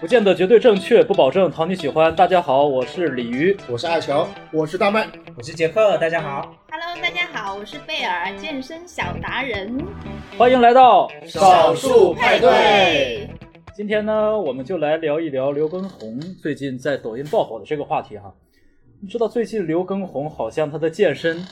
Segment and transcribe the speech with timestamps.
[0.00, 2.14] 不见得绝对正确，不保证讨你喜欢。
[2.14, 6.54] 大家好，我是鲤鱼，我是艾乔，我是大麦，我是杰克，大家好。
[6.70, 9.76] Hello，大家好，我是贝尔，健身小达人。
[10.38, 13.28] 欢迎来到少数派对。
[13.74, 18.32] 今天呢，我们就来聊一聊刘畊宏最近在抖音爆火的这个话题哈。
[19.00, 21.44] 你知道最近刘畊宏好像他的健身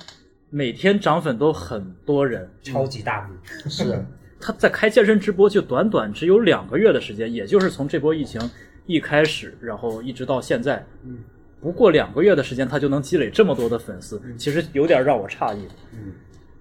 [0.51, 4.07] 每天涨粉都很多人，超级大 V，是
[4.41, 8.41] 他在开健身直播就短短只有两个月的时间，也就是从这波疫情
[8.87, 11.19] 一开始，然后一直到现在，嗯，
[11.61, 15.67] 不过两个月的时间他就能积累这么多的粉丝，其实有点让我诧异。
[15.93, 16.13] 嗯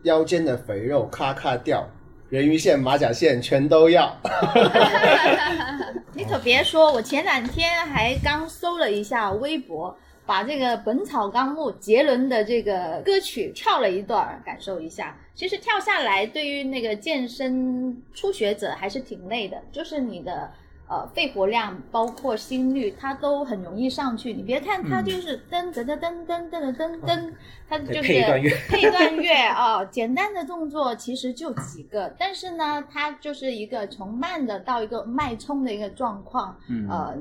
[0.04, 1.84] 腰间的肥肉咔咔掉，
[2.30, 4.16] 人鱼线、马甲线全都要。
[6.14, 15.18] 你可别说，我前两天还刚搜了一下微博，把这个《本草纲目》杰伦的这个歌曲跳了一段，感受一下。
[15.34, 20.52] 其实跳下来，对于那个健身初学者还是挺累的，就是你的。
[20.88, 24.32] 呃，肺活量包括心率，它都很容易上去。
[24.32, 27.34] 你别看它就是噔噔噔噔噔噔噔噔，
[27.68, 37.18] 它就是配一段乐配一段乐啊、简单的动作其实就几个，但是呢，它就是一个从慢的到一个脉冲的一个状况，嗯呃，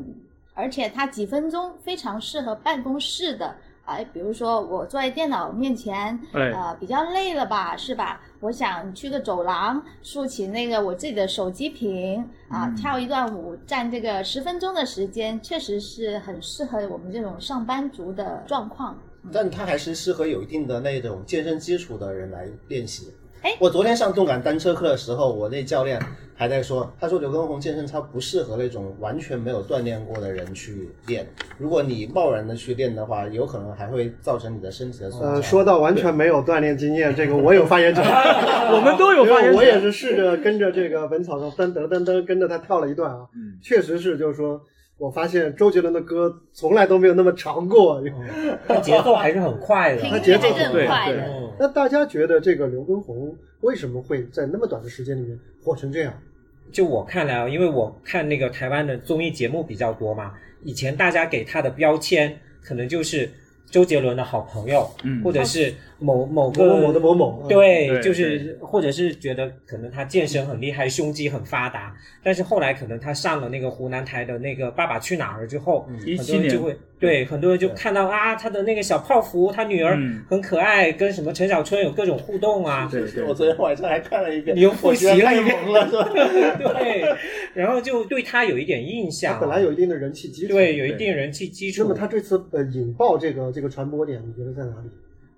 [0.54, 3.54] 而且它几分钟非常适合办公室的。
[3.86, 8.18] 哎，比如说我坐在电脑面前，哎呃，比较累了吧，是吧？
[8.40, 18.98] 我想去个走廊，竖起那个我自己的手机屏啊，嗯跳一段舞，占这个十分钟的时间，确实是很适合我们这种上班族的状况。
[19.30, 23.12] 但它还是适合有一定的那种健身基础的人来练习。
[23.44, 26.00] 哎我昨天上动感单车课的时候，我那教练
[26.34, 31.26] 还在说，他说刘畊宏健身操不适合那种完全没有锻炼过的人去练。
[31.58, 35.34] 如果你贸然的去练的话，有可能还会造成你的身体的损伤。
[35.36, 44.58] 呃，说到完全没有锻炼经验，这个我有发言权，我们都有发言权我也是试着跟着这个《本草纲噔噔噔噔跟着他跳了一段啊，嗯确实是就是说。
[44.96, 48.02] 我发现周杰伦的歌从来都没有那么长过。
[48.66, 50.02] 它节奏还是很快的。
[50.02, 51.26] 他 节奏很快对的。
[51.26, 56.12] 嗯那大家觉得这个刘畊宏为什么会在那么短的时间里面火成这样？
[56.72, 63.30] 就我看来啊，因为我看那个台湾的综艺节目比较多嘛，以前大家给他的标签可能就是
[63.74, 65.20] 周杰伦的好朋友，嗯。
[65.24, 71.92] 或者是某某某个某某的某某，对，对就是或者是觉得可能他健身很厉害，胸肌很发达，
[72.22, 76.42] 但是后来可能他上了那个湖南台的那个《爸爸去哪儿》之后，一七年。
[76.44, 80.22] 很多人就会对很多人就看到啊，他的那个小泡芙，他女儿嗯。
[80.30, 83.24] 很可爱，跟什么陈小春有各种互动啊，对对。
[83.24, 85.72] 我昨天晚上还看了一遍，你又复习了一遍。
[85.72, 86.08] 了，是吧？
[86.78, 87.04] 对，
[87.54, 90.52] 然后就对他有一点印象，他本来有一定的人气基础。
[90.52, 94.90] 对有一定人气基础，那么他这次呃引爆这个这个传播点，你觉得在哪里？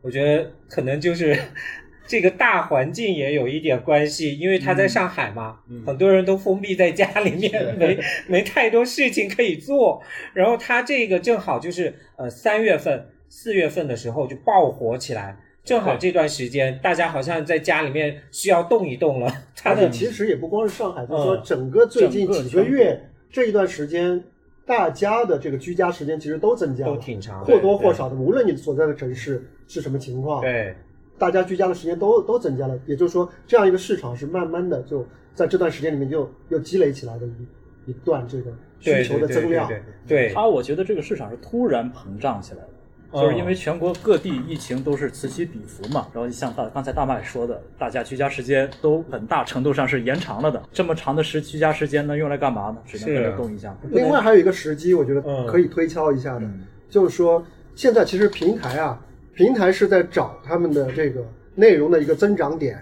[0.03, 1.37] 我觉得可能就是
[2.07, 7.99] 这个大环境也有一点关系，因为他在上海嘛，嗯很多人都封闭在家 里面， 没
[8.29, 10.01] 没太多事情可以做。
[10.33, 19.29] 然后他这个正好就是呃三月份、四月份的时候就爆火起来，正好这段时间大家好像在家里面需要动一动了。
[19.57, 24.23] 他的其实也不光是上海，就是说嗯整个最近几个月这一段时间，
[24.67, 30.75] 大家的这个居家时间其实都增加都了，挺长，或多或少的，无论你所在的城市是什么情况，对。
[31.19, 32.79] 大家居家的时间都都增加了。
[32.85, 39.67] 也就是说，这样一个市场是慢慢的就在这段时间里面就又积累起来的一一段这个需求的增量。
[39.67, 42.69] 对对对对他我觉得这个市场是突然膨胀起来的。
[43.11, 50.63] 哦就是因为全国各地疫情都是此起彼伏嘛，然后像大刚才大麦说的，大家居家时间都很大程度上是延长了的。
[50.73, 52.79] 这么长的时居家时间呢，用来干嘛呢？
[52.85, 53.77] 只能是跟着动一下。
[53.91, 55.47] 另外还有一个时机，我觉得嗯。
[55.47, 56.61] 可以推敲一下的，嗯。
[56.89, 57.45] 就是说
[57.75, 59.01] 现在其实平台啊，
[59.35, 61.25] 平台是在找他们的这个
[61.55, 62.79] 内容的一个增长点，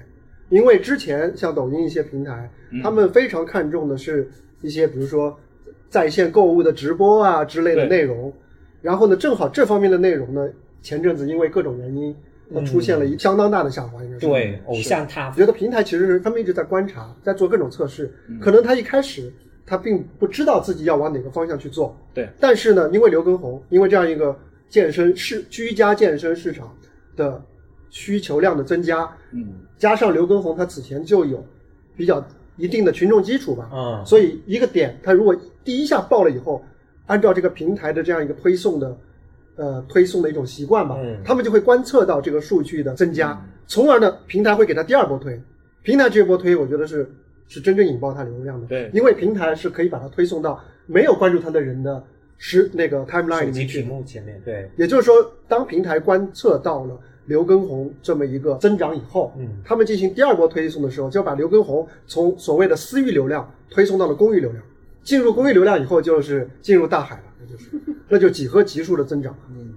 [0.49, 2.83] 因为之前像抖音一些平台，嗯。
[2.83, 4.29] 他们非常看重的是
[4.63, 5.39] 一些比如说
[5.89, 8.33] 在线购物的直播啊之类的内容，
[8.85, 10.47] 然后呢，正好这方面的内容呢，
[10.83, 12.15] 前阵子因为各种原因，
[12.53, 18.15] 它出现了一相当大的下滑，应该是对，偶像他我觉得平台其实是他们一直在观察，在做各种测试。
[18.29, 18.39] 嗯。
[18.39, 19.33] 可能他一开始
[19.65, 22.29] 他并不知道自己要往哪个方向去做，对。
[22.39, 24.39] 但是呢，因为刘畊宏，因为这样一个
[24.69, 26.71] 健身市居家健身市场
[27.17, 27.43] 的
[27.89, 29.47] 需求量的增加，嗯，
[29.79, 31.43] 加上刘畊宏他此前就有
[31.97, 32.23] 比较
[32.59, 34.05] 一定的群众基础吧，嗯。
[34.05, 36.63] 所以一个点，他如果第一下爆了以后，
[37.07, 38.97] 按照这个平台的这样一个推送的，
[39.57, 41.17] 呃，推送的一种习惯吧，嗯。
[41.25, 45.41] 他们就会观测到这个数据的增加，从而呢，平台会给他第二波推，
[45.83, 47.09] 平台这一波推，我觉得是
[47.47, 48.91] 是真正引爆它流量的，对。
[48.93, 52.03] 因为平台是可以把它推送到没有关注它的人的
[52.39, 55.15] 是那个 timeline 里面去的，屏幕前面，对，也就是说，
[55.47, 59.49] 当平台观测到了刘畊宏这么一个增长以后，嗯。
[59.65, 64.63] 他们进行第二波推送的时候，就要把刘畊宏从所谓的私域流量推送到了公域流量。
[65.05, 67.71] 进入公益流量以后就是进入大海了，那就是
[68.09, 69.33] 那就几何级数的增长。
[69.51, 69.73] 嗯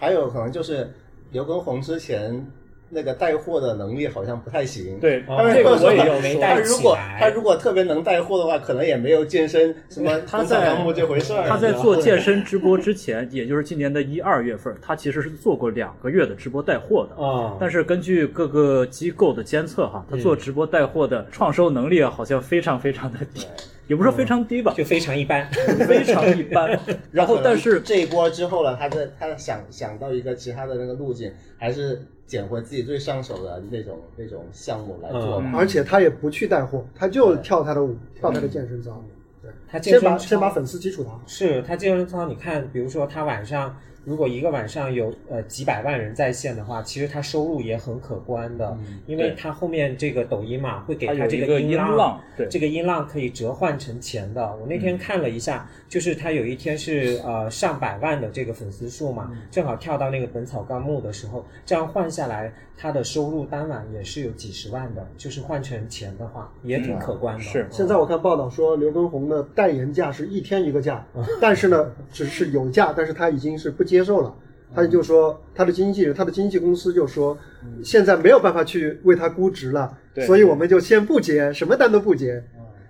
[0.00, 0.88] 还有可能就是
[1.32, 2.46] 刘畊宏之前
[2.88, 4.96] 那个带货的能力好像不太行。
[5.00, 6.20] 对，哦这个我也要说。
[6.20, 11.48] 没带他如果他如果特别能带货的话，可能也没有健身什么 他在本草纲目这回事儿。
[11.48, 17.20] 他在做 健身直播之前，也就是今年的一二月份，他其实是做过两个月的直播带货的。
[17.20, 23.44] 啊，但是根据各个机构的监测，哈，他做直播带货的创收能力啊，好像非常非常的低，
[23.88, 25.50] 也不是说非常低吧，就非常一般。
[25.86, 26.78] 非常一般。
[27.10, 35.54] 然后，但是这一波之后呢，他的他想想到一个其他的那个路径，还是捡回自己最上手的那种那种项目来做嗯。
[35.54, 39.02] 而且他也不去带货，他就跳他的舞，跳他的健身操，
[39.42, 41.22] 对，他健身操先把先把粉丝基础打好。
[41.26, 43.74] 是他健身操，你看，比如说他晚上
[44.04, 52.46] 如果一个晚上有呃几百万人在线的话，其实他收入也很可观的，因为他后面这个抖音嘛会给他这个音音浪，对。
[52.48, 54.56] 这个音浪可以折换成钱的。
[54.56, 67.42] 我那天看了一下，就是他有一天是呃上百万的这个粉丝数嘛，正好跳到那个《本草纲目》的时候，这样换下来，他的收入当晚也是有几十万的，就是换成钱的话也挺可观的。
[67.42, 67.66] 是。
[67.70, 71.04] 现在我看报道说，刘畊宏的代言价是一天一个价，
[71.40, 74.34] 但是呢，只是有价，但是他已经是不接受了。
[74.74, 77.36] 他就说，他的经纪人，他的经纪公司就说，
[77.82, 82.44] 现在没有办法去为他估值了，对所以我们就先不接，什么单都不接。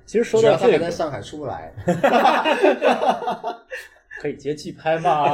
[0.04, 1.72] 其实说到这个，在上海出不来，
[4.20, 5.30] 可以接寄拍嘛。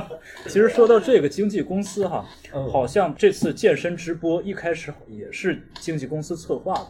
[0.44, 6.88] 其实说到这个经纪公司哈，嗯好像这次健身直播一开始也是经纪公司策划的。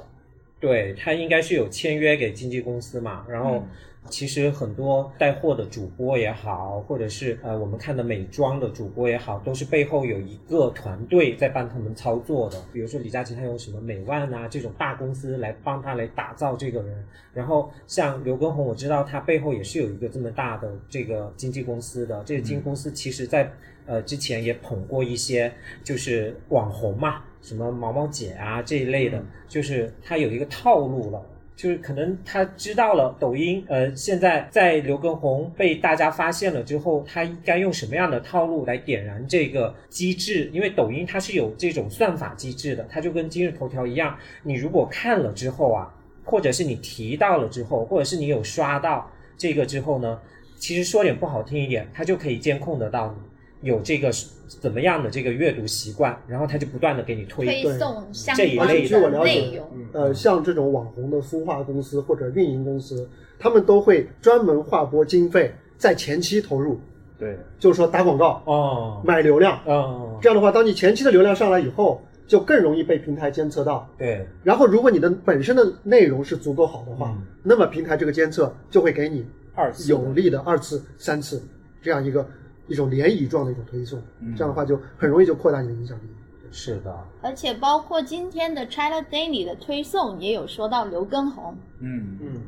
[0.59, 3.65] 对他应该是有签约给经纪公司嘛，然后
[4.09, 12.63] 其实很多带货的主播也好，或者是呃我们看的美妆的主播也好，都是背后有一个团队在帮他们操作的。
[12.73, 23.51] 比如说李佳琦他有什么美万啊这种大公司来帮他来打造这个人，然后像刘畊宏，我知道他背后也是有一个这么大的这个经纪公司的，这个经纪公司其实在
[23.87, 25.53] 呃之前也捧过一些
[25.85, 31.23] 就是网红嘛，什么毛毛姐啊这一类的，就是他有一个套路了。
[31.57, 40.51] 就是可能他知道了抖音，呃，现在在刘畊宏被大家发现了之后，他应该用什么样的套路来点燃这个机制？
[40.53, 45.91] 因为抖音它是有这种算法机制的，它就跟今日头条一样，你如果看了之后啊，
[46.25, 50.21] 或者是你提到了之后，或者是你有刷到这个之后呢，
[50.59, 53.23] 其实说点不好听一点，它就可以监控得到你
[53.63, 54.11] 有这个
[54.47, 57.47] 怎么样的这个阅读习惯，然后他就不断的给你推。
[57.47, 59.69] 推送相这一关类的据我了解内容。
[59.93, 63.09] 呃，像这种网红的孵化公司或者运营公司，
[63.39, 66.79] 他们都会专门划拨经费在前期投入，
[67.19, 69.59] 对，就是说打广告、哦，买流量。
[69.65, 73.89] 哦，这样的话，当你前期的流量上来以后，就更容易被平台监测到。
[73.97, 79.25] 对，然后，如果你的本身的内容是足够好的话，嗯那么平台这个监测就会给你
[79.55, 81.41] 二次有利的二次、三次
[81.81, 82.27] 这样一个
[82.69, 84.03] 一种涟漪状的一种推送。
[84.37, 86.03] 这样的话，就很容易就扩大你的影响力。
[86.53, 92.41] 是的，而且包括今天的 China Daily 的推送也有说到刘畊宏，嗯，嗯，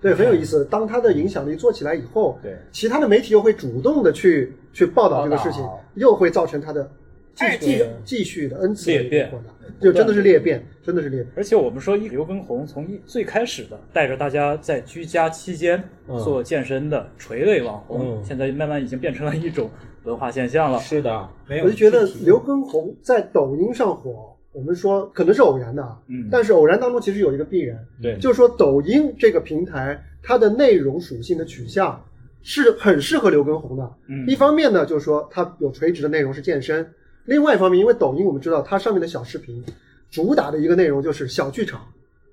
[0.00, 0.64] 对，很有意思。
[0.64, 5.64] 当他的影响力做起来以后，对，其他的媒体又会主动的去去报道这个事情，
[5.94, 6.90] 又会造成他的
[7.34, 9.52] 继续继续的 n 次的裂变扩大，
[9.82, 11.32] 就真的是裂变，真的是裂变。
[11.36, 19.70] 而且我们说，一刘畊宏从一最开始的带着大家在居家期间嗯做健身的垂类网红，嗯现在慢慢已经变成了一种
[20.04, 20.78] 文化现象了。
[20.78, 32.04] 是的，没有我就觉得刘畊宏在抖音上火，我们说可能是偶然的啊，嗯但是偶然当中其实有一个必然，对，就是说抖音这个平台它的内容属性的取向
[32.42, 33.92] 是很适合刘畊宏的。
[34.08, 36.84] 嗯一方面呢，就是说它有垂直的内容是健身；
[37.24, 39.62] 另外一方面，因为抖音我们知道它上面的小视频
[40.10, 41.80] 主打的一个内容就是小剧场，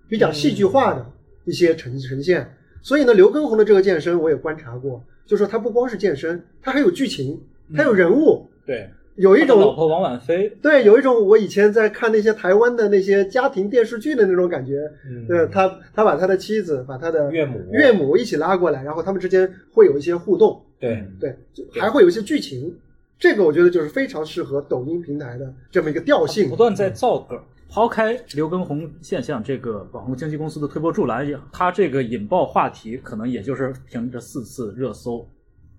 [0.07, 1.05] 比较戏剧化的
[1.45, 2.49] 一些呈呈现。
[2.81, 7.39] 所以呢，刘畊宏的这个健身我也观察过，就是说他不光是健身，他还有剧情，
[7.75, 14.89] 他有人物，对，有一种老婆王婉菲，对，有一种我以前在看那些台湾的那些家庭电视剧的那种感觉。
[15.05, 21.35] 嗯对他，他把他的妻子，把他的岳母岳母一起拉过来，然后他们之间会有一些互动，对，对，
[21.79, 22.75] 还会有一些剧情。
[23.19, 26.55] 这个我觉得就是非常适合抖音平台的这么一个调性不。
[26.55, 27.37] 断在造梗。
[27.71, 35.29] 抛开刘畊宏现象这个网红经纪公司的推波助澜，他这个引爆话题可能也就是凭着四次热搜。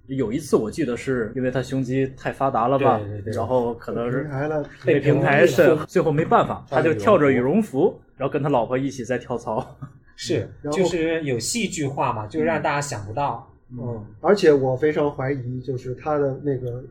[0.06, 4.28] 有一次我记得是因为他胸肌太发达了吧，对对对然后可能是
[4.84, 9.76] 被平台审，最后没办法， 他就跳着羽羽绒服，然后跟他老婆一起在跳操。
[10.14, 16.84] 是，就是有戏剧化嘛，就让大家想不到，嗯，而且我非常怀疑，就是他的那个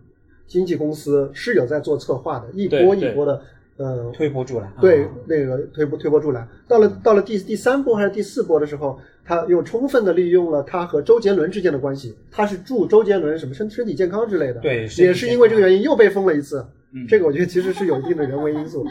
[0.50, 3.42] 经纪公司是有在做策划的，一波一波的
[3.78, 4.70] 呃推波助澜。
[4.82, 6.46] 对啊，那个推波推波助澜。
[6.68, 16.66] 到了到了第第三波还是第四波的时候，他又充分的利用了他和周杰伦之间的关系，他是祝周杰伦什么身身体健康之类的，对也是因为这个原因又被封了一次。
[16.92, 18.84] 嗯这个我觉得其实是有一定的人为因素，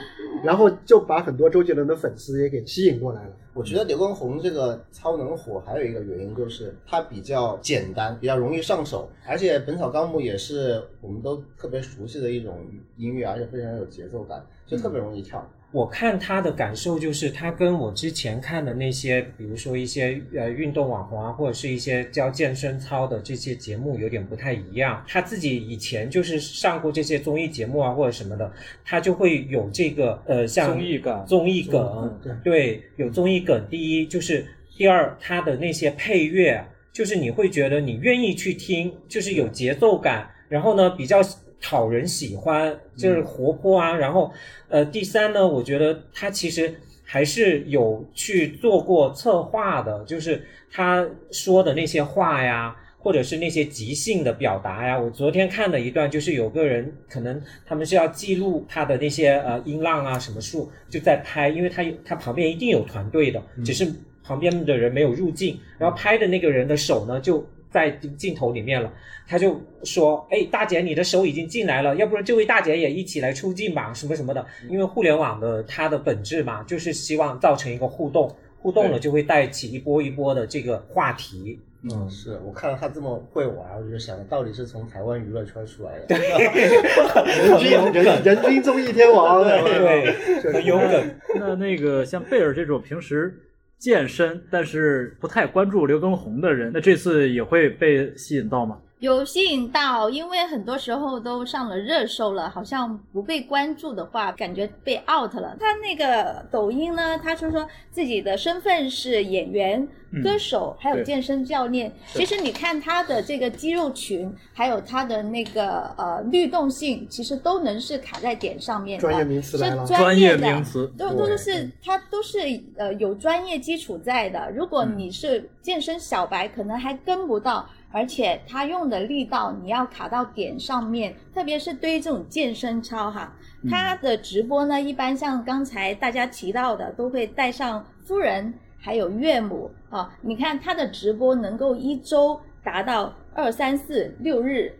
[0.45, 3.31] 然后就把很多周杰伦的粉丝也给吸引过来了。
[3.59, 12.65] 我觉得刘畊宏这个超能火还有一个原因就是它比较简单，比较容易上手，而且《本草纲目》也是我们都特别熟悉的一种
[12.97, 15.45] 音乐，而且非常有节奏感，就特别容易跳。
[15.70, 25.04] 我看他的感受就是，他跟我之前看的那些，比如说一些呃运动网红啊，或者是一些教健身操的这些节目有点不太一样。
[25.06, 28.50] 他自己以前就是上过这些综艺节目啊或者什么的，
[28.82, 33.62] 他就会有这个呃像综艺感综艺嗯梗，对对，有综艺梗。
[33.68, 41.20] 第一就是，第二他的那些配乐，就是你会觉得你愿意去听，就是有节奏感，然后呢比较
[41.61, 43.95] 讨人喜欢，就是活泼啊。
[43.95, 44.33] 然后
[44.69, 46.75] 呃，第三呢，我觉得他其实
[47.05, 52.77] 还是有去做过策划的，就是他说的那些话呀。
[53.00, 63.87] 或者是那些即兴的表达呀，我昨天看了一段，就是有个人可能他们是要记录他的那些呃音浪啊什么数，就在拍，因为他有他旁边一定有团队的，只是
[64.25, 68.92] 旁边的人没有入镜，然后拍的那个人的手呢就在镜头里面了，
[69.26, 81.58] 他就说：“哎，大姐，你的手已经进来了，要不然这位大姐也一起来出镜吧，什么什么的。”因为互联网的它的本质嘛，就是希望造成一个互动，互动了就会带起一波一波的这个话题。
[81.84, 86.18] 嗯，是我看到他这么会玩，我就想到底是从台湾娱乐圈出来的。
[86.18, 91.10] 人均人人均综艺天王，对，很有梗。
[91.37, 93.32] 那那个像贝尔这种平时
[93.78, 98.78] 健身但是不太关注刘畊宏的人，那这次也会被吸引到吗？
[99.00, 105.57] 有吸引到，因为很多时候都上了热搜了，好像不被关注的话，感觉被 out 了。
[105.61, 111.93] 他那个抖音呢，他说说自己的身份是演员、嗯歌手，还有健身教练。
[112.14, 119.02] 其实你看他的这个肌肉群，还有他的那个呃律动性，其实都能是卡在点上面的。
[119.02, 122.38] 专业名词来了是专业的专业名词都都是他都是
[122.76, 124.50] 呃有专业基础在的。
[124.50, 140.14] 如果嗯你是健身小白，可能还跟不到，而且他用的力道你要卡到点上面，特别是对于这种健身操哈，嗯他的直播呢，一般像刚才大家提到的，都会带上夫人还有岳母啊。
[140.21, 144.73] 你看他的直播能够一周达到二三四六日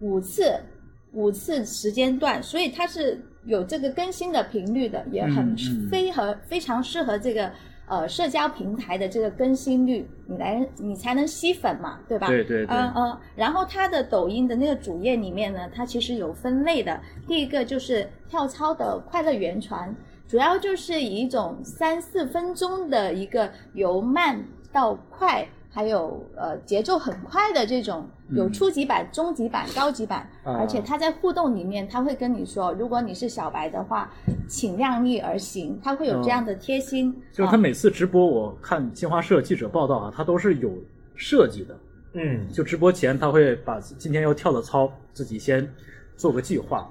[0.00, 0.58] 五次
[1.12, 5.56] 五次时间段，所以它是有这个更新的频率的，也很
[5.90, 7.50] 非合非常适合这个
[7.88, 12.26] 呃社交平台的这个更新率，你来你才能吸粉嘛，对吧？
[12.26, 17.00] 对对对嗯嗯，然后它的抖音的那个主页里面呢，它其实有分类的。
[17.26, 19.94] 第一个就是跳操的快乐源泉，
[20.26, 24.42] 主要就是以一种三四分钟的一个由慢
[24.72, 34.10] 到快，还有呃节奏很快的这种，有嗯初级版、中级版、高级版，啊而且它在互动里面，他会跟你说，如果你是小白的话，
[34.48, 37.10] 请量力而行，他会有这样的贴心。
[37.10, 40.72] 啊就是他每次直播，我看新华社记者报道啊，他都是有
[41.14, 41.76] 设计的。
[42.14, 45.66] 嗯，就直播前，他会把今天要跳的操自己先
[46.16, 46.90] 做个计划。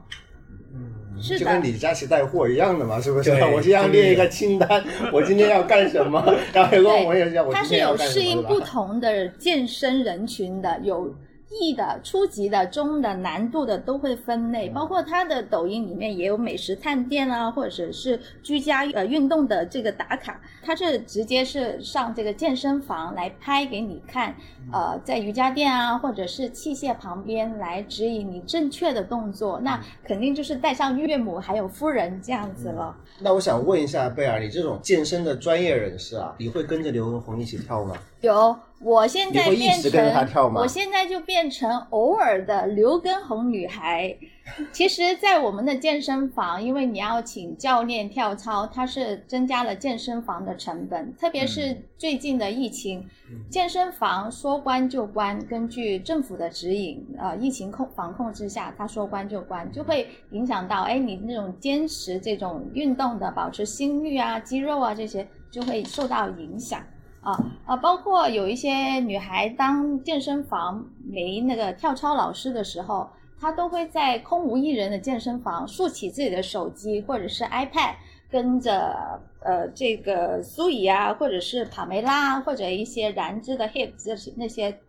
[1.21, 1.39] 是的。
[1.39, 3.29] 就跟，李佳琦带货一样的嘛，是不是？
[3.31, 8.49] 对 我就要列一个清单，我今天要干什么，然后刘畊宏也是，我它是今天要有适应干什么对吧？
[8.49, 11.13] 不同的健身人群的，有
[11.59, 24.35] 易的、初级的、中的、难度的都会分类，包括它的抖音里面也有美食探店啊，或者是居家呃运动的这个打卡，它是直接是上这个健身房来拍给你看，
[24.71, 32.95] 呃，在瑜伽垫啊或者是器械旁边来指引你正确的动作，那肯定就是带上岳母还有夫人这样子了。
[33.19, 37.95] 那我想问一下贝尔，你这种健身的专业人士啊，你会跟着刘畊宏一起跳吗？
[38.21, 44.15] 有，我现在变成，吗我现在就变成偶尔的刘畊宏女孩。
[44.71, 53.05] 其实，在我们的健身房，因为你要请教练跳操，它是增加了健身房的成本，特别是最近的疫情，
[53.51, 66.81] 健身房说关就关，根据政府的指引，呃，疫情控防控之下，它说关就关，就会影响到，哎，你那种坚持这种运动的，保持心率啊、肌肉啊这些，就会受到影响。
[67.27, 77.95] 啊啊，包括有一些女孩当健身房没那个跳操老师的时候，她都会在空无一人的健身房竖起自己的手机或者是 iPad，
[78.31, 84.79] 跟着呃这个苏怡啊，或者是帕梅拉，或者一些燃脂的 hip 这些那些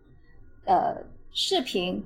[0.63, 0.95] 呃
[1.33, 2.01] 视频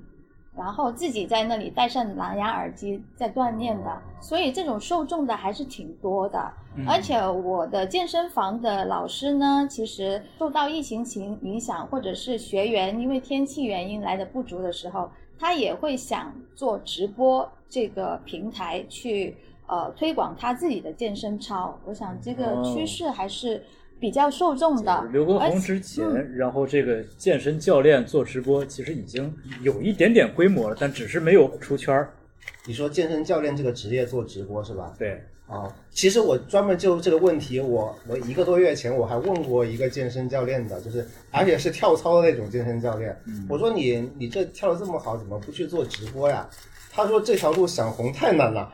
[0.55, 6.53] 然后自己在那里戴上蓝牙耳机在锻炼的，所以这种受众的还是挺多的。
[6.75, 21.77] 嗯而且我的健身房的老师呢，其实受到疫情情影响，或者是学员因为天气原因来的不足的时候，他也会想做直播这个平台去呃推广他自己的健身操。
[21.85, 23.63] 我想这个哦趋势还是
[24.03, 25.09] 比较受众的。
[25.13, 32.11] 刘畊宏之前，嗯然后这个健身教练做直播，其实已经有一点点规模了，但只是没有出圈儿。
[32.67, 34.93] 你说健身教练这个职业做直播是吧？
[34.99, 43.17] 对，啊，其实我专门就这个问题，我我一个多月前我还问过一个健身教练的，就是而且是跳操的那种健身教练。
[43.47, 46.45] 我说你你这跳的这么好，怎么不去做直播呀？
[46.91, 48.69] 他说这条路想红太难了。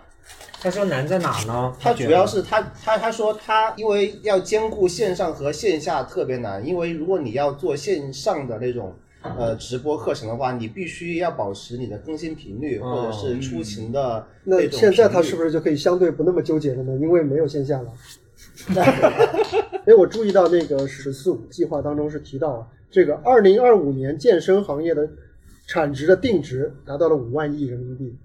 [0.61, 1.73] 他说难在哪呢？
[1.79, 16.97] 他主要是他他他说他因为要兼顾线上和线下特别难，因为如果你要做线上的那种呃直播课程的话，你必须要保持你的更新频率，哦或者是出勤的那种现在他是是不是就可以相对不那么纠结了呢？
[17.01, 17.91] 因为没有线下了。
[19.85, 25.07] 哎，我注意到那个“十四五”计划当中是提到啊，这个二零二五年健身行业的
[25.67, 28.15] 产值的定值达到了五万亿人民币，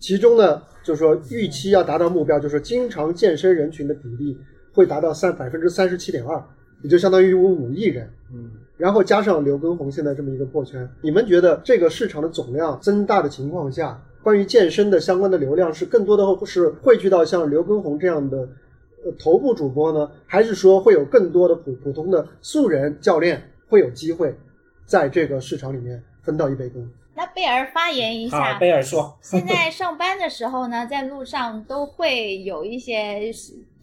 [0.00, 4.36] 其中呢，就是说预期要达到目标，就是说经常健身人群的比例
[4.72, 6.42] 会达到三百分之三十七点二，
[6.82, 8.10] 也就相当于五五亿人。
[8.32, 18.38] 嗯，然后加上刘畊宏现在这么一个破圈，你们觉得这个市场的总量增大的情况下，关于健身的相关的流量是更多的是汇聚到像刘畊宏这样的
[19.04, 24.34] 呃头部主播呢，还是说会有更多的普普通的素人教练会有机会
[24.86, 26.90] 在这个市场里面分到一杯羹？
[27.20, 33.30] 那贝尔发言一下，贝尔说， 现在上班的时候呢，在路上都会有一些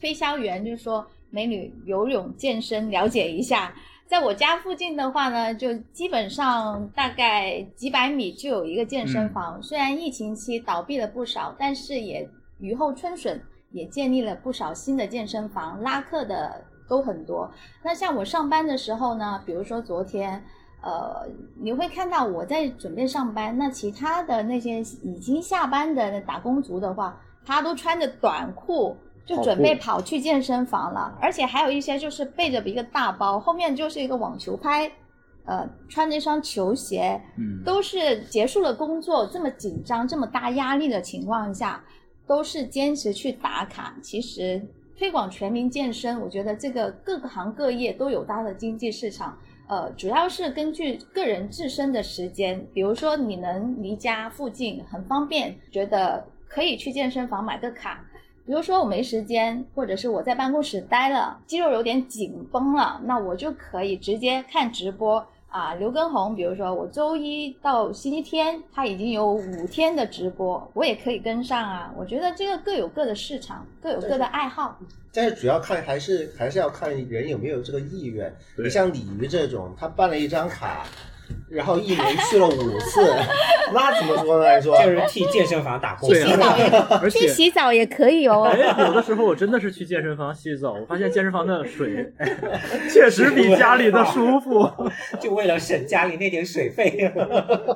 [0.01, 3.75] 推销员，就说美女游泳健身了解一下。
[4.07, 9.61] 在我家附近的话呢，就基本上大概几百米就有一个健身房。
[9.61, 12.27] 虽然疫情期倒闭了不少，但是也
[12.57, 13.39] 雨后春笋，
[13.69, 17.51] 也建立了不少新的健身房，拉客的都很多。
[17.83, 20.43] 那像我上班的时候呢，比如说昨天。
[20.81, 21.27] 呃，
[21.59, 34.89] 你会看到我在准备上班，那其他的那些已经下班的打工族的话，他都穿着短裤就准备跑去健身房了，而且还有一些就是背着一个大包，后面就是一个网球拍，
[35.45, 41.83] 呃，穿着一双球鞋，嗯，都是结束了工作这么紧张、这么大压力的情况下，
[42.27, 43.95] 都是坚持去打卡。
[44.01, 44.61] 其实
[44.95, 49.37] 推广全民健身，我觉得这个各个行各业都有它的经济市场。
[49.67, 58.03] 呃，主要是根据个人自身的时间，比如说你能离家附近很方便，觉得可以去健身房买个卡。
[58.45, 65.73] 比如说我没时间，或者是我在办公室待了，肌肉有点紧绷了，那我就可以直接看直播啊。
[65.75, 71.91] 刘畊宏，比如说我周一到星期天，他已经有五天的直播，我也可以跟上啊。
[71.97, 74.77] 我觉得这个各有各的市场，各有各的爱好。
[75.13, 78.31] 但是主要看还是还是要看人有没有这个意愿。
[78.55, 80.85] 对你像鲤鱼这种，他办了一张卡，
[81.49, 83.01] 然后一年去了五次，
[83.73, 84.61] 那怎么说呢？
[84.61, 86.09] 说就是替健身房打工。
[86.09, 86.55] 对洗澡
[87.01, 88.43] 而且去洗澡也可以哦。
[88.43, 92.37] 哎，有的时候我真的是去健身房洗澡，我发现健身房的水、哎、
[92.91, 94.69] 确实比家里的舒服。
[95.19, 97.11] 就为了省家里那点水费。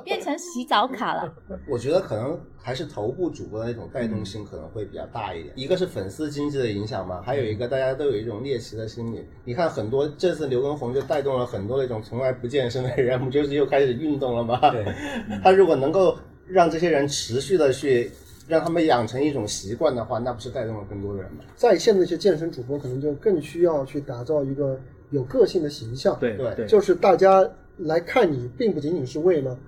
[0.04, 1.32] 变成洗澡卡了。
[1.68, 5.52] 我觉得可能还是头部主播的那种带动性可能会比较大一点。
[5.56, 9.24] 一个是粉丝经济的影响嘛，还有一个大家都有一种猎奇的心理。
[9.44, 14.58] 你看很多这次刘畊宏就带动了很多那种从来不健身的人，不就是又开始运动了吗？
[14.70, 14.84] 对，
[15.42, 18.10] 他如果能够让这些人持续的去
[18.46, 21.44] 让他们养成一种习惯的话，那不是带动了更多的人吗？
[21.56, 24.78] 在线的一些健身主播可能就更需要去打造一个
[25.10, 26.16] 有个性的形象。
[26.20, 27.48] 对对对，就是大家
[27.78, 29.58] 来看你，并不仅仅是为了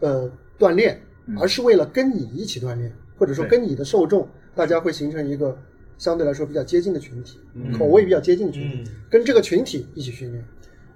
[0.00, 1.00] 呃锻炼，
[1.38, 5.56] 而是为了跟你一起锻炼，或者说跟你的受众，大家会形成一个
[5.98, 7.72] 相对来说比较接近的群体，嗯。
[7.72, 8.92] 口味比较接近的群体，嗯。
[9.10, 10.44] 跟这个群体一起训练。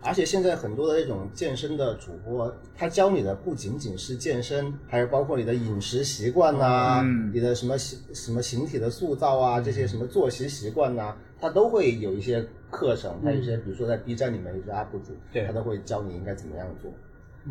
[0.00, 7.32] 而且现在很多的那种健身的主播，他教你的不仅仅是健身，还有包括你的饮食习惯呐、嗯。
[7.34, 15.44] 你的什么形什么形体的塑造啊，这些什么作息习惯呐、他都会有一些课程，还有一些比如说在 B 站里面有些 UP 主，对。
[15.46, 16.92] 他都会教你应该怎么样做。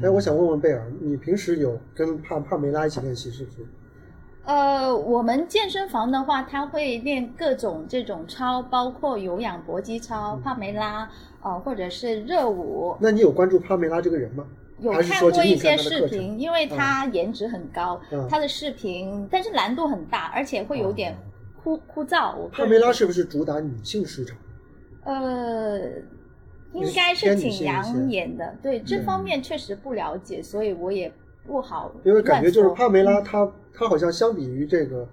[0.02, 3.58] 哎，我想问问贝尔，你平时有跟帕帕梅拉一起练习是不是？
[4.46, 11.10] 呃，我们健身房的话，他会练各种这种操，包括有氧搏击操、帕梅拉，
[11.42, 12.96] 呃，或者是热舞。
[13.00, 14.46] 那你有关注帕梅拉这个人吗？
[14.80, 16.08] 有看过一些视？
[16.08, 21.18] 频，因为他颜值很高，嗯他的视频，但是难度很大，而且会有点
[21.64, 22.48] 枯枯燥。
[22.50, 24.38] 帕梅拉是不是主打女性市场？
[25.04, 25.80] 呃，
[26.86, 31.12] 应该是挺养眼的，对这方面确实不了解，所以我也
[31.46, 31.94] 不好。
[32.04, 35.08] 因为感觉就是帕梅拉她她好像相比于这个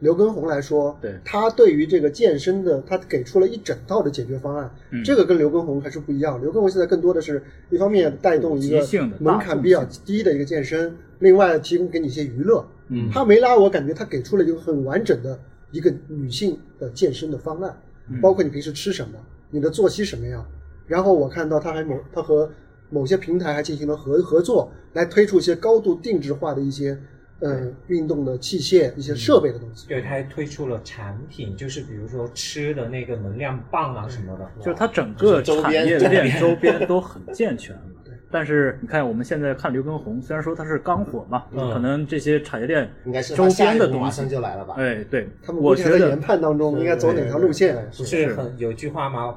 [0.00, 6.40] 刘畊宏来说，对她对于这个健身的，她给出了一整套的解决方案，嗯这个跟刘畊宏还是不一样。
[6.40, 8.86] 刘畊宏现在更多的是一方面带动一个
[9.18, 12.66] 门槛比较低的一个健身，另外提供给你一些娱乐。
[12.90, 15.38] 嗯帕梅拉我感觉她给出了一个很完整的
[15.72, 17.76] 一个女性的健身的方案，
[18.08, 19.18] 嗯包括你平时吃什么，
[19.50, 20.46] 你的作息什么样。
[20.88, 22.50] 然后我看到他还某他和
[22.90, 26.98] 某些平台还进行了合合作，来推出一些高度定制化的一些
[27.40, 29.86] 呃运动的器械、一些设备的东西。
[29.86, 38.14] 对，他还推出了产品，就是比如说吃的那个能量棒啊什么的，就是它整个产业链周边都很健全了 对。
[38.30, 44.74] 但是你看，我们现在看刘畊宏，虽然说他是刚火嘛，嗯可能这些产业链应该是周他下边的东西一步马上，就来了吧？
[44.78, 47.76] 哎，对，他们我觉得研判当中，应该走哪条路线。
[47.96, 49.36] 不是很有句话吗？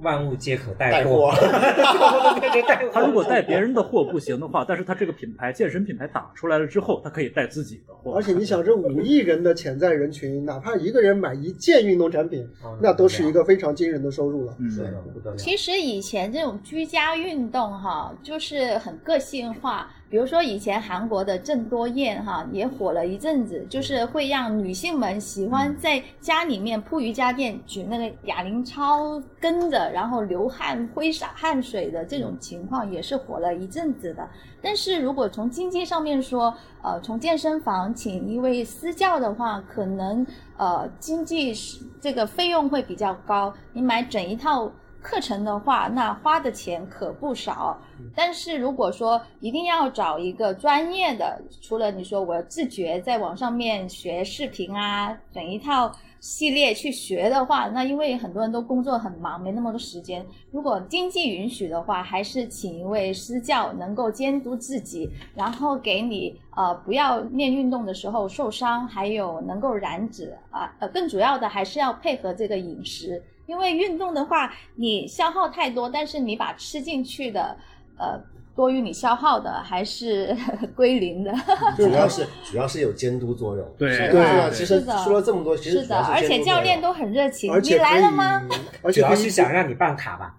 [0.00, 1.32] 万物皆可带带货。
[2.92, 8.14] 他如果带别人的货不行的话，但是他这个品牌健身品牌打出来了之后，他可以带自己的货。
[8.14, 14.54] 而且你想，这五亿人的潜在人群，哪怕一个人买一件运动产品，哦那都是一个非常惊人的收入了。
[14.60, 15.36] 嗯，是的，不得了。
[15.36, 19.90] 其实以前这种居家运动哈，就是很个性化。
[20.14, 34.24] 比如说以前韩国的郑多燕哈也火了一阵子，就是会让女性们喜欢在家里面铺瑜伽垫举那个哑铃操，跟着然后流汗挥洒汗水的这种情况也是火了一阵子的。
[34.62, 40.24] 但是如果从经济上面说，呃，从健身房请一位私教的话，可能
[40.56, 43.52] 呃经济是这个费用会比较高。
[43.72, 44.70] 你买整一套
[45.04, 47.78] 课程的话，那花的钱可不少。
[48.16, 60.24] 但是如果说一定要找一个专业的，除了你说我自觉在网上面学视频啊，整一套系列去学的话，那因为很多人都工作很忙，没那么多时间。
[60.50, 77.56] 如果经济允许的话，还是请一位私教能够监督自己，然后给你呃不要练运动的时候受伤，还有能够燃脂啊呃更主要的还是要配合这个饮食，因为运动的话你消耗太多，但是你把吃进去的
[77.98, 78.20] 呃
[78.56, 80.34] 多于你消耗的还是
[80.76, 81.32] 归零的。
[81.76, 83.74] 主要是 主要是有监督作用。
[83.76, 88.42] 对对对吧其实是的说了这么多，其实是的，而且教练都很热情，你来了吗？，
[88.82, 90.36] 而且可以主要是想让你办卡吧。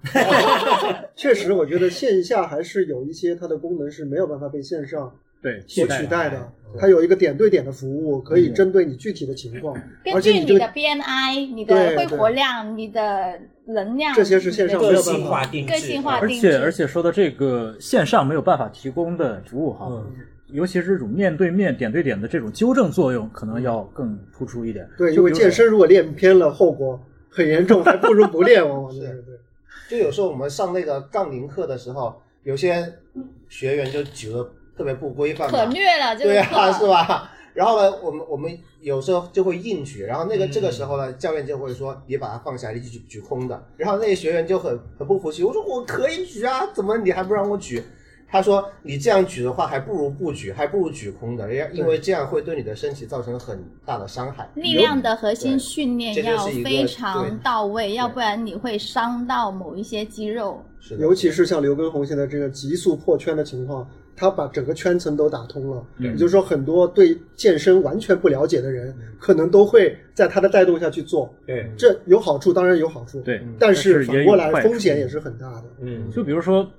[1.15, 5.13] 确实，我觉得线下还是有一些它的功能是没有办法被线上
[5.45, 6.51] 对所取代的。
[6.77, 20.05] 它有一个点对点的服务，可以针对你具体的情况，根据你的 BNI、你的对肺活量、你的能量，这些是线上没有办个性化定制，个性化而定制且而且说到这个线上没有办法提供的服务哈，嗯
[20.47, 24.87] 尤其是这种面对面、点对点的这种纠正作用，可能要更突出一点。
[24.97, 29.35] 对，因为健身如果练偏了，后果很严重， 还不如不练，往往就是是对。
[29.89, 32.93] 就有时候我们上那个杠铃课的时候，有些
[33.49, 34.47] 学员就举得
[34.77, 37.31] 特别不规范嘛，可虐了，这个对啊，是吧？
[37.53, 43.63] 然后呢，我们我们有时候就会硬举，然后那个、嗯这个时候呢，教练就会说你把它放下，你举举空的。
[43.77, 47.81] 然后那些学员就很很不服气，我说我可以举啊，怎么你还不让我举？
[48.27, 54.49] 他说你这样举的话，还不如不举，还不如举空的，因因为这样会对你的身体造成很大的伤害。
[54.55, 60.61] 力量的核心训练要非常到位，要不然你会伤到某一些肌肉。
[60.81, 65.85] 是的，尤其是像刘畊宏现在这个急速破圈的情况，他把整个圈层都打通了。
[65.97, 71.33] 嗯也就是说，很多对健身完全不了解的人，可能都会在他的带动下去做。
[71.45, 73.21] 对，这有好处，当然有好处。
[73.21, 75.63] 对，但是是反过来风险也是很大的。
[75.81, 76.69] 嗯，就比如说，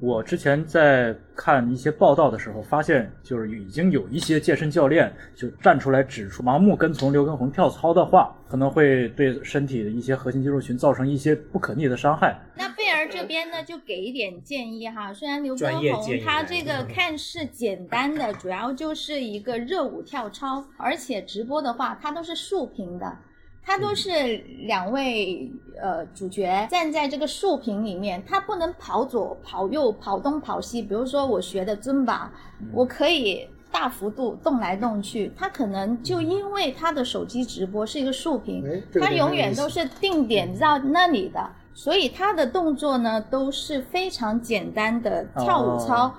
[0.00, 12.40] 我之前在看一些报道的时候，发现就是已经有一些健身教练就站出来指出，盲目跟从刘畊宏跳操的话，可能会对身体的一些核心肌肉群造成一些不可逆的伤害。
[12.56, 15.12] 那贝儿这边呢，就给一点建议哈。
[15.12, 23.18] 虽然刘畊宏他这个看似简单的，主要就是一个热舞跳操，而且直播的话，它都是竖屏的。
[23.62, 30.82] 它都是两位呃主角站在这个竖屏里面，他不能跑左跑右跑东跑西。
[30.82, 32.32] 比如说我学的尊巴，
[32.72, 46.06] 我可以大幅度动来动去，他可能就因为他的手机直播是一个竖屏，哎，这个它点很有意思永远都是定点到那里的，所以他的动作呢都是非常简单的跳舞操。
[46.06, 46.14] 哦。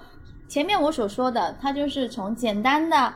[0.48, 3.14] 前面我所说的，他就是从简单的、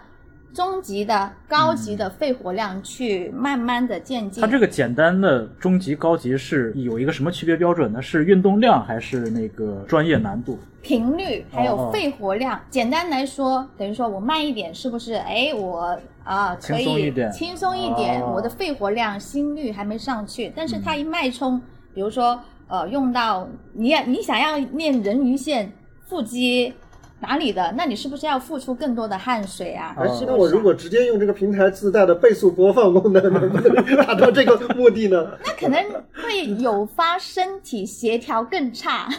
[0.55, 4.41] 中级的、高级的肺活量去慢慢的渐进。
[4.41, 8.01] 它这个简单的中级、高级是有一个什么区别标准呢？
[8.01, 10.57] 是运动量还是那个专业难度？
[10.81, 15.15] 频率还哦有肺活量，简单来说，等于说我慢一点，是不是？
[15.15, 21.61] 哎，我啊可以轻松一点轻松一点，哦我的肺活量、心率还没上去，但是它一脉冲，
[21.93, 25.69] 比如说呃，用到你你想要练人鱼线、
[26.07, 26.73] 腹肌。
[27.25, 29.95] 哪里的，那你是不是要付出更多的汗水啊？
[30.27, 35.31] 那我如果直接用这个平台自带的倍速播放功能，能不能达到这个目的呢？
[35.43, 35.83] 那可能
[36.13, 39.09] 会诱发身体协调更差，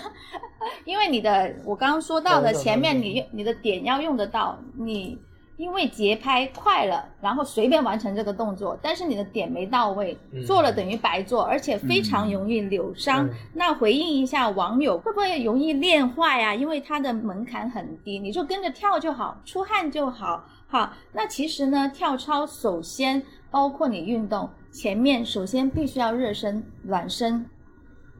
[0.85, 5.19] 因为你的我刚刚说到的前面你你你的点要用得到，你
[5.57, 10.16] 因为节拍快了，然后随便完成这个动作，但是你的点没到位，
[10.47, 13.27] 做了等于白做，而且非常容易扭伤。
[13.27, 20.45] 嗯那回应一下网友，会不会容易练坏呀、因为它的门槛很低，你就跟着跳就好，出汗就好。
[20.69, 27.47] 好，那其实呢，跳操首先包括你运动前面，首先必须要热身、暖身，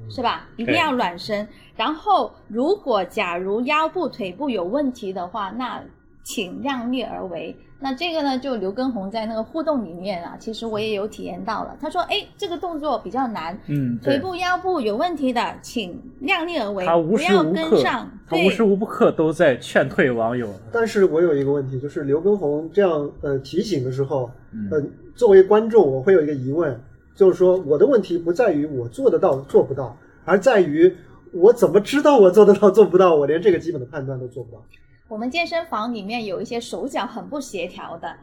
[0.09, 0.49] 是吧？
[0.57, 1.46] 一定要暖身。
[1.77, 5.83] 然后，如果假如腰部、腿部有问题的话，那
[6.27, 7.57] 请量力而为。
[7.79, 11.77] 那这个呢，就刘畊宏在那个互动里面啊，其实我也有体验到了。
[11.81, 20.53] 他说：“哎，这个动作比较难，嗯，腿部、腰部有问题的，请量力而为，他无不要时无刻跟上。，他无时无刻都在劝退网友。
[20.73, 24.83] 但是我有一个问题，就是刘畊宏这样呃提醒的时候，嗯呃，
[25.15, 26.81] 作为观众，我会有一个疑问，
[27.15, 30.93] 就是说我的问题不在于我做得到做不到，而在于
[31.33, 33.15] 我怎么知道我做得到做不到？
[33.15, 34.65] 我连这个基本的判断都做不到。
[35.09, 38.14] 我们健身房里面有一些手脚很不协调的，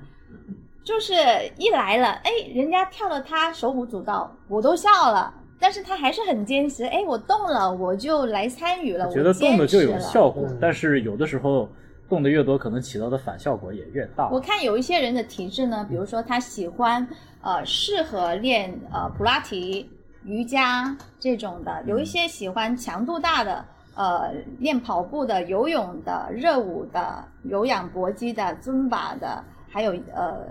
[0.83, 1.15] 就是
[1.57, 11.69] 一来了，哎，人家跳了他手舞足蹈，我都笑了，但是他还是很坚持，哎，我动了，我就来参与了，我觉得动的就有效果嗯，但是有的时候
[12.09, 14.27] 动的越多，可能起到的反效果也越大。
[14.29, 17.07] 我看有一些人的体质呢，比如说他喜欢
[17.41, 19.89] 呃适合练呃普拉提、
[20.25, 23.63] 瑜伽这种的，有一些喜欢强度大的。
[23.95, 30.47] 呃，练跑步的、游泳的、热舞的、有氧搏击的、尊巴的，还有呃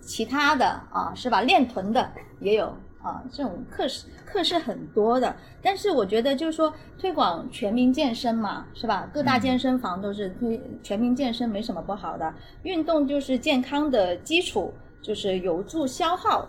[0.00, 1.42] 其他的啊，是吧？
[1.42, 2.66] 练臀的也有
[3.02, 5.36] 啊，这种课是课是很多的。
[5.60, 9.06] 但是我觉得就是说推广全民健身嘛，是吧？
[9.12, 12.32] 各大健身房都是推全民健身，没什么不好的。
[12.62, 16.48] 运动就是健康的基础，就是有助消耗，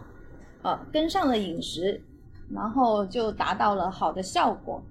[0.61, 2.01] 呃，跟上了饮食，
[2.49, 4.81] 然后就达到了好的效果。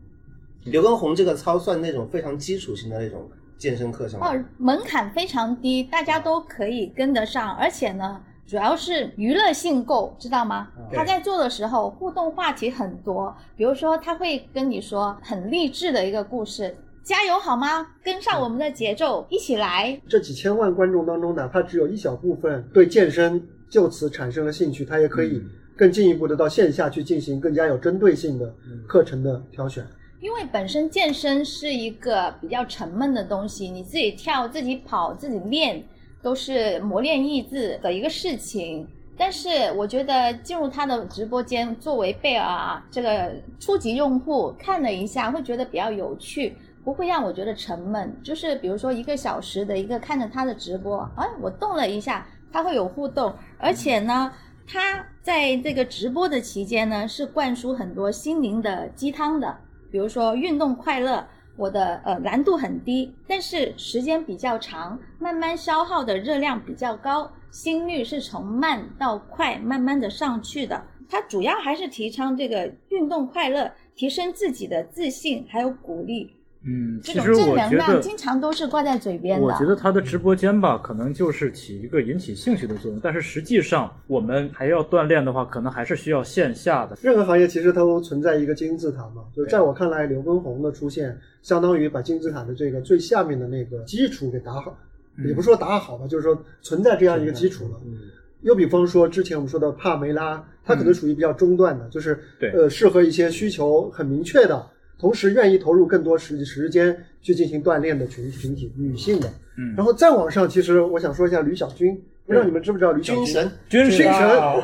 [0.66, 4.28] 刘畊宏这个操算那种非常基础性的那种健身课程吗？
[4.28, 10.68] 哦，门槛非常低，大家都可以跟得上，而且呢，主要是娱乐性够，知道吗？
[10.92, 17.86] 他在做的时候互动话题很多，比如说他会跟你说很励志的一个故事，加油好吗？
[18.02, 20.00] 跟上我们的节奏，一起来。
[20.08, 25.42] 这几千万观众当中，哪怕只有一小部分对健身就此产生了兴趣，他也可以
[25.76, 28.52] 更进一步的到线下去进行更加有针对性的
[28.86, 29.86] 课程的挑选。
[30.26, 35.80] 因为本身健身是一个比较沉闷的东西，你自己跳、自己跑、自己练，
[36.20, 38.84] 都是磨练意志的一个事情。
[39.16, 48.12] 但是我觉得进入他的直播间，作为贝尔啊这个初级用户看了一下，会觉得比较有趣，不会让我觉得沉闷。
[48.24, 54.32] 就是比如说一个小时的一个看着他的直播，哎，我动了一下，他会有互动，而且呢，
[54.66, 59.56] 他在这个直播的期间呢，是灌输很多心灵的鸡汤的。
[59.90, 70.84] 比如说运动快乐，我的呃难度很低，但是时间比较长，慢慢消耗的热量比较高，心率是从慢到快慢慢的上去的。
[71.08, 76.34] 它主要还是提倡这个运动快乐，提升自己的自信，还有鼓励。
[76.66, 79.46] 嗯，这其实种正能我觉得，量经常都是挂在嘴边的。
[79.46, 86.98] 我觉得他的直播间吧，可能就是起一个引起兴趣的作用，但是实际上我们还要锻炼的话，可能还是需要线下的。
[87.00, 94.76] 任何行业其实都存在一个金字塔嘛，就是在我看来，刘畊宏的出现相当于把金字塔的这个最下面的那个基础给打好，
[95.24, 97.80] 也不是说打好吧，就是说存在这样一个基础了。
[97.86, 97.96] 嗯，
[98.42, 104.66] 又比方说之前我们说的帕梅拉，它可能属于比较中段的，就是对呃适合一些需求很明确的，
[104.98, 109.28] 同时愿意投入更多时时间去进行锻炼的群群体，女性的。
[109.58, 109.74] 嗯。
[109.76, 113.24] 然后再往上，其实我想说一下吕小军，不知道你们知不知道吕小军？
[113.24, 113.52] 军神。
[113.68, 114.12] 军军神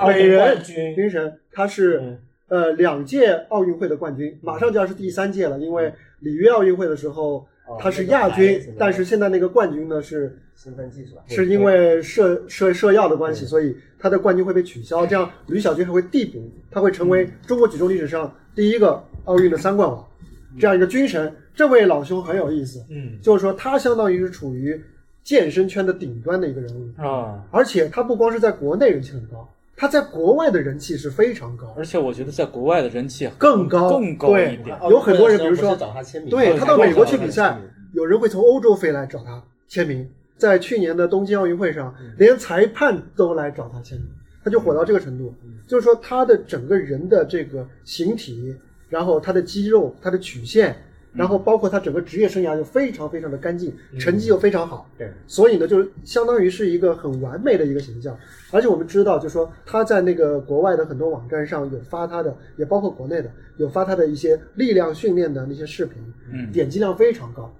[0.06, 0.62] 美人。
[0.62, 0.94] 军。
[0.94, 2.18] 军神，他是、嗯。
[2.48, 5.90] 呃两届奥运会的冠军，马上就要是第三届了，因为
[6.20, 7.46] 里约奥运会的时候哦
[7.80, 11.22] 他是亚那个军，但是现在那个冠军呢是兴奋剂是吧？
[11.28, 15.06] 是因为射射射药的关系，所以他的冠军会被取消。
[15.06, 20.04] 这样吕小军还会递补，他会成为中国举重历史上第一个奥运的三冠王，
[20.58, 21.34] 这样一个军神。
[21.54, 24.82] 这位老兄很有意思，嗯就是说他相当于是处于
[25.22, 29.46] 健身圈的顶端的一个人物，啊，而且他不光是在国内人气很高，
[29.82, 34.78] 他在国外的人气是非常高，而且我觉得在国外的人气更高更高对一点。
[34.88, 37.58] 有很多人比如说找他签名，对他到美国去比赛
[37.92, 40.08] 有人会从欧洲飞来找他签名。
[40.36, 44.06] 在去年的东京奥运会上，连裁判都来找他签名，
[44.44, 45.34] 他就火到这个程度。
[45.66, 48.54] 就是说，他的整个人的这个形体，
[48.88, 50.76] 然后他的肌肉、他的曲线，
[51.14, 58.16] 然后包括他整个职业生涯又非常非常的干净，成绩又非常好，对，所以呢，就是相当于是一个很完美的一个形象。
[58.50, 67.54] 而且我们知道，就是说他在那个国外的很多网站上有发他的，也包括国内的有发他的一些力量训练的那些视频，嗯点击量非常高，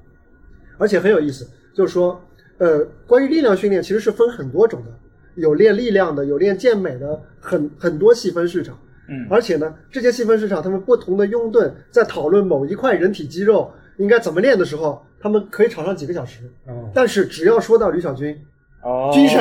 [0.78, 2.18] 而且很有意思，就是说，
[2.58, 4.90] 呃，关于力量训练其实是分很多种的，
[5.34, 8.78] 有练力量的，有练健美的，很很多细分市场。
[9.08, 9.26] 嗯。
[9.30, 16.44] 而且呢，这些细分市场，他们不同的拥趸在讨论某一块人体肌肉应该怎么练的时候，他们可以吵上几个小时。
[16.66, 18.36] 哦，但是只要说到吕小军，
[18.82, 19.10] 哦。
[19.12, 19.40] 军神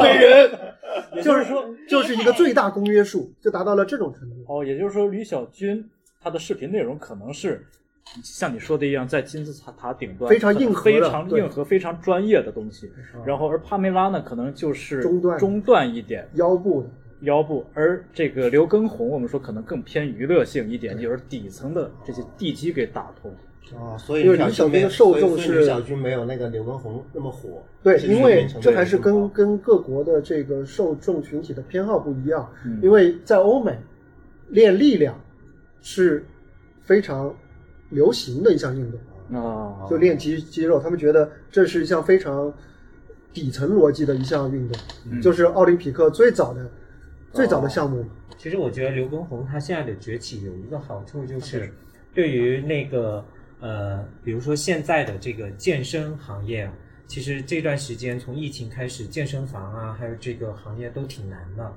[0.00, 0.50] 美人，
[1.16, 4.36] 就就是是说，就是一个最大公约数，就达到了这种程度。
[4.48, 5.84] 哦，也就是说，吕小军
[6.22, 7.64] 他的视频内容可能是
[8.22, 12.90] 像你说的一样，在金字塔塔顶端非常硬核的非常硬核、非常专业的东西。
[13.24, 15.38] 然后，而帕梅拉呢，可能就是中段。
[15.38, 16.28] 中段一点。
[16.34, 16.88] 腰部的，
[17.24, 23.32] 腰部，而这个刘畊宏，我们说可能更偏娱乐性一点，就是底层的这些地基给打通。
[23.74, 27.62] 哦，所以因为吕小军的受众是李小军没有那个刘畊宏那么火。
[27.82, 32.48] 对，因为这还是跟跟各国的这个受众群体的偏好不一样。
[32.64, 33.76] 嗯因为在欧美，
[34.48, 35.18] 练力量
[35.80, 36.24] 是
[36.82, 37.34] 非常
[37.88, 39.00] 流行的一项运动。
[39.40, 42.52] 啊，就练肌肌肉，他们觉得这是一项非常
[43.32, 44.78] 底层逻辑的一项运动，
[45.10, 46.70] 嗯就是奥林匹克最早的、
[47.34, 48.08] 最早的项目嘛。
[48.38, 51.72] 其实我觉得刘畊宏他现在的崛起有一个好处，就是
[52.14, 53.24] 对于那个
[53.60, 56.72] 呃，比如说现在的这个健身行业啊，
[57.06, 61.72] 其实这段时间从疫情开始，健身房啊，还有这个行业都挺难的。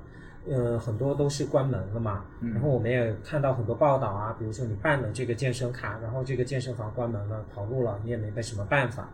[0.50, 9.12] 呃，很多都是关门了嘛，然后我们也看到很多报道啊，比如说你办了这个健身卡，然后这个健身房关门了，跑路了，你也没什么办法。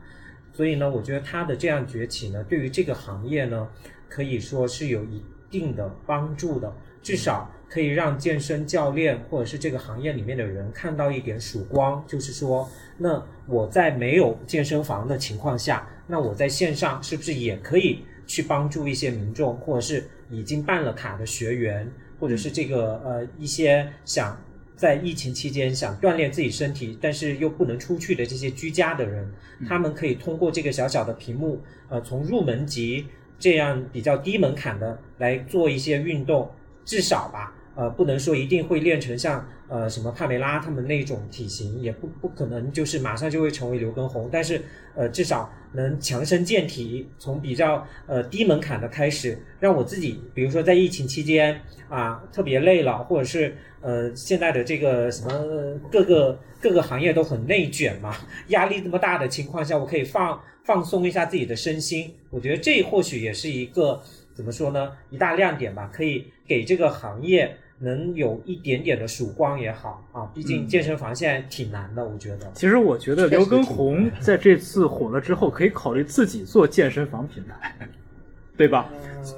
[0.52, 3.68] 所以呢，我觉得它的这样崛起呢，对于这个行业呢，
[4.08, 5.20] 可以说是有一
[5.54, 21.88] 定的帮助的，至少可以让健身教练或者是这个行业里面的人看到一点曙光，就是说，那我在没有健身房的情况下，那我在线上是不是也可以去帮助一些民众，或者是已经办了卡的学员，
[22.18, 24.36] 或者是这个呃一些想
[24.74, 29.32] 在疫情期间想锻炼自己身体，但是又不能出去的这些居家的人，
[29.68, 33.06] 他们可以通过这个小小的屏幕，呃，从入门级
[33.38, 36.50] 这样比较低门槛的来做一些运动，
[36.84, 44.62] 至少吧，呃，不能说一定会练成像呃什么帕梅拉他们那种体型，也不不可能就是马上就会成为刘畊宏，但是
[44.94, 58.16] 呃至少能强身健体，从比较呃低门槛的开始，让我自己，比如说在疫情期间啊特别累了，或者是呃现在的这个什么呃各个各个行业都很内卷嘛，
[58.48, 64.00] 压力这么大的情况下，我可以放放松一下自己的身心，我觉得这或许也是一个
[64.34, 72.50] 怎么说呢，一大亮点吧，可以给这个行业能有一点点的曙光也好啊，毕竟健身房现在挺难的，我觉得。
[72.54, 77.76] 其实我觉得刘畊宏在这次火了之后，可以考虑自己做健身房品牌，
[78.56, 78.88] 对吧？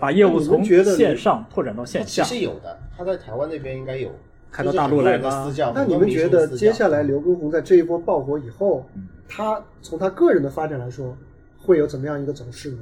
[0.00, 2.22] 把业务从线上拓展到线下。
[2.22, 4.12] 实有的，他在台湾那边应该有
[4.56, 5.52] 开到大陆来吗。
[5.74, 8.88] 那你们觉得接下来刘畊宏在这一波爆火以后，
[9.28, 11.14] 他从他个人的发展来说，
[11.58, 12.78] 会有怎么样一个走势呢？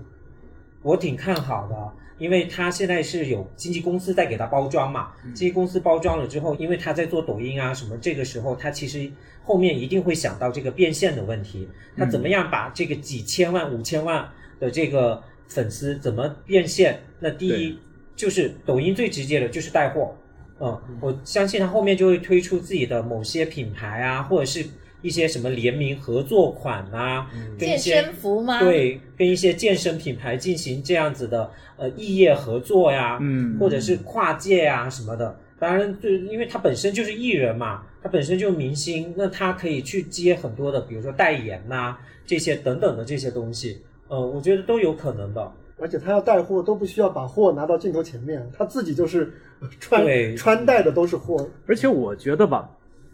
[0.82, 1.74] 我挺看好的，
[2.18, 9.10] 因为他现在是有经纪公司在给他包装嘛，经纪公司包装了之后，因为他在做抖音啊什么，这个时候他其实
[9.42, 14.28] 后面一定会想到这个变现的问题，他怎么样把这个几千万、五千万
[14.60, 17.02] 的这个粉丝怎么变现？
[17.18, 17.76] 那第一
[18.14, 20.14] 就是抖音最直接的就是带货，
[20.60, 24.64] 嗯，我相信他后面就会推出自己的某些品牌啊，或者是
[25.02, 35.38] 一些什么联名合作款啊，跟一健些身服吗？，对，跟一些健身品牌进行这样子的呃异业合作呀，嗯或者是跨界啊什么的。
[35.58, 45.52] 当然，就因为他本身就是艺人嘛，他本身就是明星，那他可以去接很多的，比如说代言呐、这些等等的这些东西，呃，我觉得都有可能的。
[45.78, 51.48] 而且他要带货都不需要把货拿到镜头前面，他自己就是呃穿穿戴的都是货。
[51.66, 52.70] 而且我觉得吧，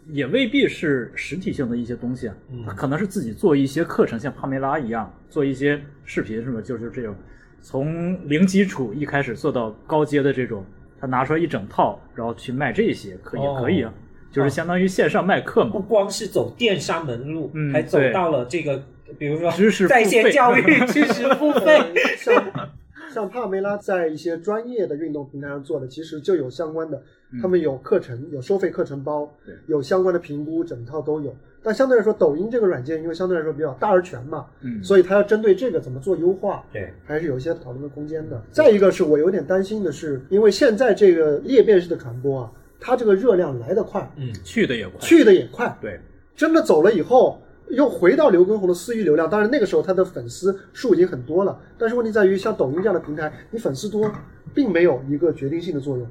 [0.09, 6.61] 也未必是实体性的一些东西啊，嗯他可能是自己做一些课程，像帕梅拉一样做一些视频，什么？
[6.61, 7.15] 就是这种
[7.61, 10.63] 从零基础一开始做到高阶的这种，
[10.99, 13.93] 他拿出来一整套，然后去卖这些，可以、哦可以啊，
[14.31, 15.79] 就是相当于线上卖课嘛不。
[15.79, 18.83] 光是走电商门路，嗯还走到了这个，
[19.17, 21.79] 比如说知识付在线费教育、 知识付费。
[22.19, 22.71] 像
[23.13, 27.01] 像帕梅拉在一些专业的运动平台上做的，其实就有相关的，
[27.41, 31.35] 他们有课程，有收费课程包对，有相关的评估，整套都有。
[31.63, 38.41] 但相对来说，抖音这个软件，因为相对来说比较大而全嘛，嗯所以它要针对这个怎么做优化，对，还是有一些讨论的空间的。
[38.51, 45.99] 再一个是我有点担心的是，因为现在这个裂变式的传播啊，它这个热量来得快，嗯，去的也快，去的也快，对，
[46.35, 47.39] 真的走了以后，
[47.71, 49.29] 又回到刘畊宏的私域流量。
[49.29, 54.11] 当然那个时候他的粉丝数已经很多了，但是问题在于，像抖音这样的平台，你粉丝多
[54.53, 56.07] 并没有一个决定性的作用。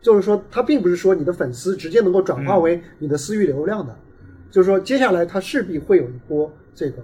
[0.00, 3.96] 就是说，它并不是说你的粉丝直接能够转化为你的私域流量的，
[4.50, 7.02] 就是说，接下来它势必会有一波这个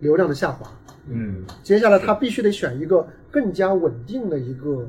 [0.00, 0.70] 流量的下滑。
[1.08, 4.86] 嗯，接下来它必须得选一个更加稳定的一个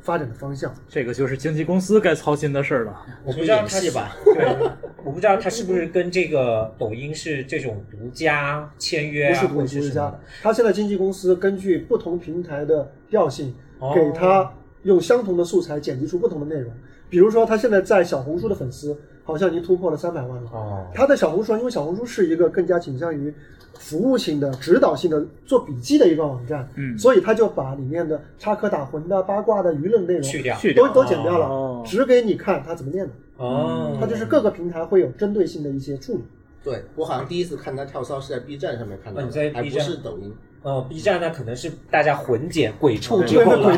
[0.00, 0.72] 发展的方向。
[0.88, 3.06] 这个就是经纪公司该操心的事儿了。
[3.24, 4.16] 我不知道他戏吧，
[5.12, 14.52] 不知道他是不是跟这个抖音是这种独家签约啊，不是独独家是的。，它现在经纪公司根据不同平台的调性，哦给他
[14.82, 16.72] 用相同的素材剪辑出不同的内容。
[17.08, 20.50] 比如说，他现在在小红书的粉丝好像已经突破了三百万了。
[20.50, 23.32] 哦，他的小红书，因为小红书是一个更加倾向于
[23.78, 33.12] 服务性的、指导性的、做笔记的一个网站，嗯所以他就把里面的插科打诨的、八卦的、舆论内容去掉去掉都都剪掉了，哦只给你看他怎么练的。
[33.44, 36.24] 哦，它就是各个平台会有针对性的一些处理。
[36.62, 40.32] 对我好像第一次看他跳骚是在 B 站上面看到的，哦你在还 B 不是抖音。
[40.62, 43.76] 哦，B 站那可能是大家混剪鬼畜之对后 了，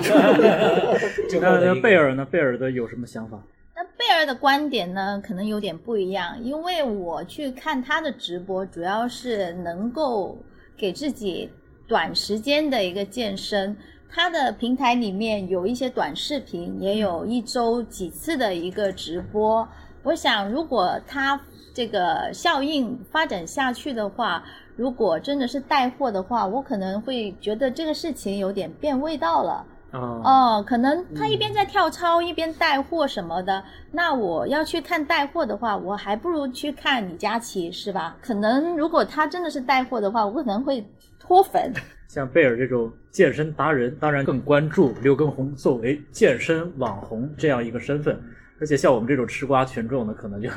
[1.40, 2.26] 那那的一个贝尔呢？
[2.30, 3.42] 贝尔的有什么想法？
[3.74, 10.38] 那贝尔的观点呢，可能有点不一样，因为我去看他的直播，主要是能够
[10.76, 11.48] 给自己
[11.88, 13.74] 短时间的一个健身。
[14.14, 19.66] 他的平台里面有一些短视频，也有一周几次的一个直播。
[20.04, 21.40] 我想，如果他
[21.74, 24.44] 这个效应发展下去的话，
[24.76, 29.66] 如果真的是带货的话，我可能会觉得这个事情有点变味道了。
[29.90, 33.64] 啊，哦，可能他一边在跳操，一边带货什么的。
[33.90, 38.16] 那我要去看带货的话，我还不如去看李佳琦，是吧？
[38.20, 40.84] 可能如果他真的是带货的话，我可能会
[41.26, 41.72] 脱粉。
[42.08, 48.20] 像贝尔这种健身达人，当然更关注刘畊宏作为健身网红这样一个身份。
[48.60, 50.48] 而且像我们这种吃瓜群众呢，可能就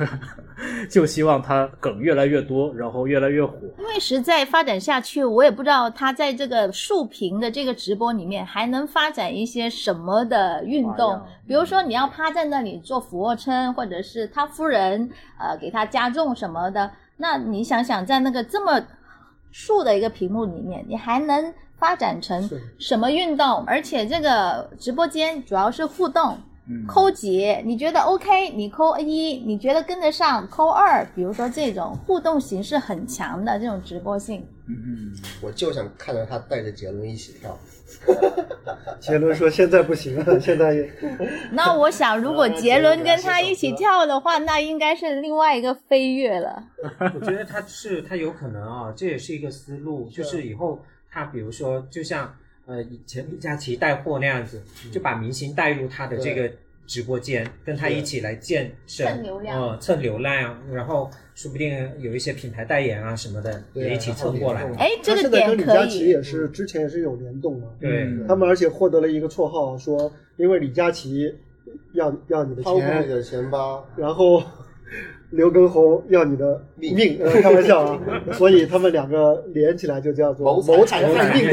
[0.87, 3.57] 就希望他梗越来越多，然后越来越火。
[3.79, 15.09] 因为实在发展下去，我也不知道他在这个竖屏的这个直播里面还能发展一些什么的运动比如说你要趴在那里做俯卧撑，或者是他夫人
[15.39, 18.79] 呃给他加重什么的，那你想想，在那个这么
[19.59, 22.47] 竖的一个屏幕里面，你还能发展成
[22.77, 23.63] 什么运动？
[23.65, 26.37] 而且这个直播间主要是互动，
[26.69, 31.03] 嗯，扣几，你觉得 OK，你扣一，你觉得跟得上，扣二。
[31.15, 37.57] 比如说这种互动形式很强的这种直播性，嗯嗯，我就想看到他带着杰伦一起跳。
[38.99, 40.91] 杰伦说现在不行了， 现在也
[41.51, 46.63] 那我想，如果杰伦跟他一起跳的话，那应该是另外一个飞跃了。
[47.15, 54.61] 我觉得他是他有可能啊，这也是一个思路，就是以后他比如说，就像呃以前李佳琦带货那样子，
[54.91, 56.51] 就把明星带入他的这个
[56.87, 59.61] 直播间，跟他一起来健身，蹭流量。
[59.61, 64.63] 呃，蹭流量，然后说不定有一些品牌代言啊什么的对啊也一起蹭过来。
[64.79, 66.07] 哎，这个他现在跟李佳琦。
[66.07, 71.35] 也是之前也是有联动嘛，对，嗯他们而且获得了一个绰号，说因为李佳琦
[71.93, 74.41] 要要你的掏空你钱，的钱包，然后
[75.31, 77.99] 刘畊宏要你的命 开玩笑啊，
[78.31, 81.49] 所以他们两个连起来就叫做谋财害害命。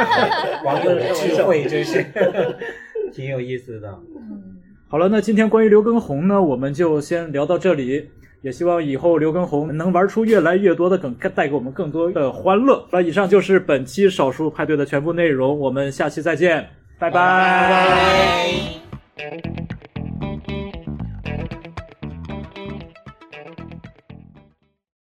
[0.64, 2.02] 王哥的智慧真是
[3.12, 3.88] 挺有意思的。
[4.16, 4.56] 嗯
[4.88, 8.10] 好了，那今天关于刘畊宏呢，我们就先聊到这里。
[8.42, 12.84] 也希望以后刘畊宏能玩出越来越多的梗，带给我们更多的欢乐。
[12.90, 17.68] 那以上就是本期少数派对的全部内容，我们下期再见，拜拜拜
[19.16, 19.71] 拜